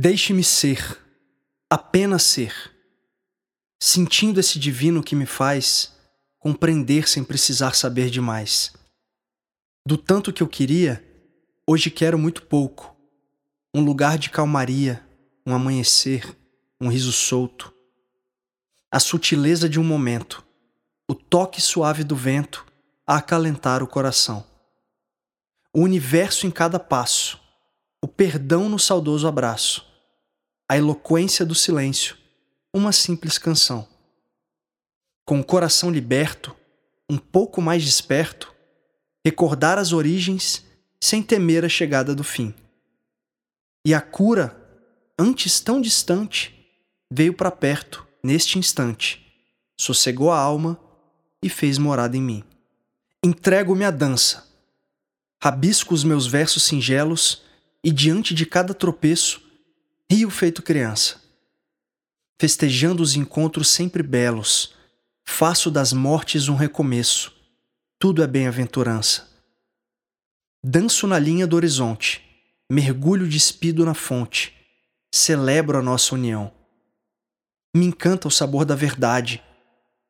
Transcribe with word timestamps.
Deixe-me 0.00 0.44
ser, 0.44 0.96
apenas 1.68 2.22
ser, 2.22 2.54
sentindo 3.82 4.38
esse 4.38 4.56
divino 4.56 5.02
que 5.02 5.16
me 5.16 5.26
faz 5.26 5.92
compreender 6.38 7.08
sem 7.08 7.24
precisar 7.24 7.74
saber 7.74 8.08
demais. 8.08 8.72
Do 9.84 9.98
tanto 9.98 10.32
que 10.32 10.40
eu 10.40 10.46
queria, 10.46 11.04
hoje 11.66 11.90
quero 11.90 12.16
muito 12.16 12.42
pouco. 12.42 12.96
Um 13.74 13.84
lugar 13.84 14.18
de 14.18 14.30
calmaria, 14.30 15.04
um 15.44 15.52
amanhecer, 15.52 16.24
um 16.80 16.88
riso 16.88 17.10
solto. 17.10 17.74
A 18.92 19.00
sutileza 19.00 19.68
de 19.68 19.80
um 19.80 19.84
momento, 19.84 20.46
o 21.10 21.14
toque 21.16 21.60
suave 21.60 22.04
do 22.04 22.14
vento 22.14 22.64
a 23.04 23.16
acalentar 23.16 23.82
o 23.82 23.88
coração. 23.88 24.46
O 25.74 25.80
universo 25.80 26.46
em 26.46 26.52
cada 26.52 26.78
passo, 26.78 27.40
o 28.00 28.06
perdão 28.06 28.68
no 28.68 28.78
saudoso 28.78 29.26
abraço, 29.26 29.87
a 30.68 30.76
eloquência 30.76 31.46
do 31.46 31.54
silêncio, 31.54 32.16
uma 32.74 32.92
simples 32.92 33.38
canção. 33.38 33.88
Com 35.24 35.40
o 35.40 35.44
coração 35.44 35.90
liberto, 35.90 36.54
um 37.08 37.16
pouco 37.16 37.62
mais 37.62 37.82
desperto, 37.82 38.54
recordar 39.24 39.78
as 39.78 39.92
origens 39.92 40.64
sem 41.00 41.22
temer 41.22 41.64
a 41.64 41.68
chegada 41.68 42.14
do 42.14 42.22
fim. 42.22 42.54
E 43.84 43.94
a 43.94 44.00
cura, 44.00 44.54
antes 45.18 45.58
tão 45.58 45.80
distante, 45.80 46.54
veio 47.10 47.32
para 47.32 47.50
perto 47.50 48.06
neste 48.22 48.58
instante, 48.58 49.26
sossegou 49.80 50.30
a 50.30 50.38
alma 50.38 50.78
e 51.42 51.48
fez 51.48 51.78
morada 51.78 52.16
em 52.16 52.22
mim. 52.22 52.44
Entrego-me 53.24 53.84
à 53.84 53.90
dança, 53.90 54.46
rabisco 55.42 55.94
os 55.94 56.04
meus 56.04 56.26
versos 56.26 56.62
singelos 56.64 57.42
e 57.82 57.90
diante 57.90 58.34
de 58.34 58.44
cada 58.44 58.74
tropeço, 58.74 59.47
rio 60.10 60.30
feito 60.30 60.62
criança. 60.62 61.20
Festejando 62.40 63.02
os 63.02 63.14
encontros 63.14 63.68
sempre 63.68 64.02
belos, 64.02 64.74
faço 65.28 65.70
das 65.70 65.92
mortes 65.92 66.48
um 66.48 66.54
recomeço. 66.54 67.34
Tudo 67.98 68.22
é 68.22 68.26
bem-aventurança. 68.26 69.28
Danço 70.64 71.06
na 71.06 71.18
linha 71.18 71.46
do 71.46 71.56
horizonte, 71.56 72.24
mergulho 72.70 73.28
despido 73.28 73.84
na 73.84 73.92
fonte, 73.92 74.54
celebro 75.14 75.78
a 75.78 75.82
nossa 75.82 76.14
união. 76.14 76.52
Me 77.76 77.84
encanta 77.84 78.28
o 78.28 78.30
sabor 78.30 78.64
da 78.64 78.74
verdade, 78.74 79.42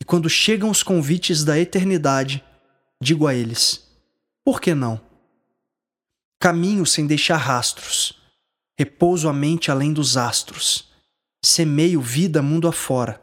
e 0.00 0.04
quando 0.04 0.28
chegam 0.30 0.70
os 0.70 0.82
convites 0.82 1.44
da 1.44 1.58
eternidade, 1.58 2.42
digo 3.00 3.26
a 3.26 3.34
eles: 3.34 3.86
por 4.44 4.60
que 4.60 4.74
não? 4.74 5.00
Caminho 6.40 6.86
sem 6.86 7.06
deixar 7.06 7.36
rastros, 7.36 8.21
repouso 8.78 9.28
a 9.28 9.32
mente 9.32 9.70
além 9.70 9.92
dos 9.92 10.16
astros, 10.16 10.90
semeio 11.44 12.00
vida 12.00 12.42
mundo 12.42 12.68
afora. 12.68 13.20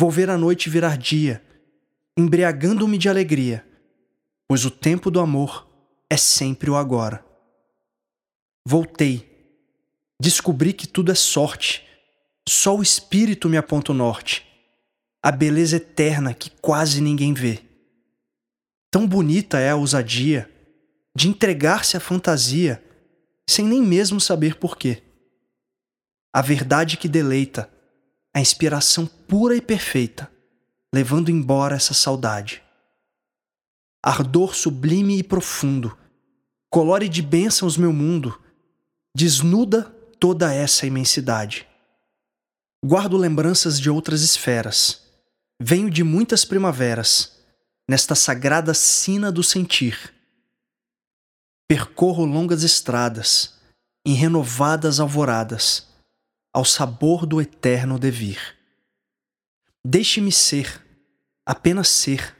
Vou 0.00 0.10
ver 0.10 0.28
a 0.28 0.36
noite 0.36 0.68
virar 0.68 0.96
dia, 0.96 1.42
embriagando-me 2.16 2.98
de 2.98 3.08
alegria, 3.08 3.66
pois 4.48 4.64
o 4.64 4.70
tempo 4.70 5.10
do 5.10 5.20
amor 5.20 5.68
é 6.10 6.16
sempre 6.16 6.70
o 6.70 6.76
agora. 6.76 7.24
Voltei, 8.66 9.28
descobri 10.20 10.72
que 10.72 10.86
tudo 10.86 11.12
é 11.12 11.14
sorte, 11.14 11.86
só 12.48 12.76
o 12.76 12.82
espírito 12.82 13.48
me 13.48 13.56
aponta 13.56 13.92
o 13.92 13.94
norte, 13.94 14.46
a 15.22 15.30
beleza 15.30 15.76
eterna 15.76 16.34
que 16.34 16.50
quase 16.50 17.00
ninguém 17.00 17.32
vê. 17.32 17.62
Tão 18.90 19.06
bonita 19.06 19.58
é 19.58 19.70
a 19.70 19.76
ousadia 19.76 20.50
de 21.16 21.28
entregar-se 21.28 21.96
à 21.96 22.00
fantasia 22.00 22.82
sem 23.48 23.66
nem 23.66 23.82
mesmo 23.82 24.20
saber 24.20 24.56
porquê. 24.56 25.02
A 26.32 26.40
verdade 26.40 26.96
que 26.96 27.08
deleita, 27.08 27.70
a 28.34 28.40
inspiração 28.40 29.06
pura 29.06 29.54
e 29.54 29.60
perfeita, 29.60 30.30
levando 30.92 31.30
embora 31.30 31.76
essa 31.76 31.94
saudade. 31.94 32.62
Ardor 34.02 34.54
sublime 34.54 35.18
e 35.18 35.22
profundo, 35.22 35.96
colore 36.70 37.08
de 37.08 37.22
bênçãos 37.22 37.76
meu 37.76 37.92
mundo, 37.92 38.40
desnuda 39.16 39.84
toda 40.18 40.52
essa 40.52 40.86
imensidade. 40.86 41.66
Guardo 42.84 43.16
lembranças 43.16 43.80
de 43.80 43.88
outras 43.88 44.22
esferas, 44.22 45.02
venho 45.60 45.88
de 45.88 46.02
muitas 46.02 46.44
primaveras, 46.44 47.38
nesta 47.88 48.14
sagrada 48.14 48.74
sina 48.74 49.30
do 49.30 49.42
sentir 49.42 50.14
Percorro 51.66 52.26
longas 52.26 52.62
estradas, 52.62 53.54
em 54.06 54.12
renovadas 54.12 55.00
alvoradas, 55.00 55.88
ao 56.52 56.64
sabor 56.64 57.24
do 57.24 57.40
eterno 57.40 57.98
devir. 57.98 58.58
Deixe-me 59.84 60.30
ser, 60.30 60.84
apenas 61.46 61.88
ser, 61.88 62.36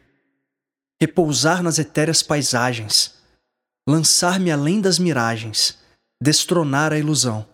repousar 1.00 1.62
nas 1.62 1.78
etéreas 1.78 2.22
paisagens, 2.22 3.14
lançar-me 3.88 4.52
além 4.52 4.80
das 4.80 4.98
miragens, 4.98 5.78
destronar 6.22 6.92
a 6.92 6.98
ilusão. 6.98 7.46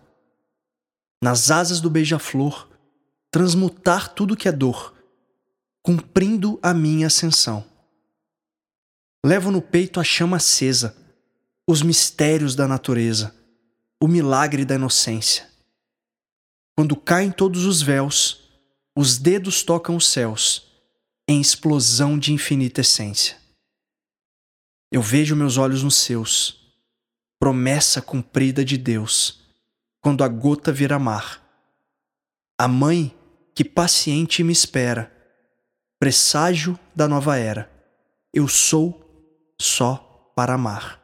Nas 1.23 1.51
asas 1.51 1.79
do 1.79 1.89
beija-flor, 1.89 2.69
transmutar 3.31 4.13
tudo 4.13 4.35
que 4.35 4.47
é 4.47 4.51
dor, 4.51 4.93
cumprindo 5.81 6.59
a 6.61 6.73
minha 6.73 7.07
ascensão. 7.07 7.65
Levo 9.25 9.51
no 9.51 9.61
peito 9.61 9.99
a 9.99 10.03
chama 10.03 10.37
acesa, 10.37 10.97
os 11.71 11.81
mistérios 11.81 12.53
da 12.53 12.67
natureza, 12.67 13.33
o 13.97 14.05
milagre 14.05 14.65
da 14.65 14.75
inocência. 14.75 15.49
Quando 16.75 16.97
caem 16.97 17.31
todos 17.31 17.63
os 17.63 17.81
véus, 17.81 18.51
os 18.93 19.17
dedos 19.17 19.63
tocam 19.63 19.95
os 19.95 20.09
céus, 20.09 20.69
em 21.29 21.39
explosão 21.39 22.19
de 22.19 22.33
infinita 22.33 22.81
essência. 22.81 23.37
Eu 24.91 25.01
vejo 25.01 25.33
meus 25.33 25.55
olhos 25.55 25.81
nos 25.81 25.95
seus, 25.95 26.75
promessa 27.39 28.01
cumprida 28.01 28.65
de 28.65 28.77
Deus, 28.77 29.39
quando 30.01 30.25
a 30.25 30.27
gota 30.27 30.73
vira 30.73 30.99
mar. 30.99 31.41
A 32.59 32.67
mãe 32.67 33.17
que 33.55 33.63
paciente 33.63 34.43
me 34.43 34.51
espera, 34.51 35.09
presságio 35.97 36.77
da 36.93 37.07
nova 37.07 37.37
era. 37.37 37.71
Eu 38.33 38.49
sou 38.49 39.55
só 39.57 40.33
para 40.35 40.55
amar. 40.55 41.00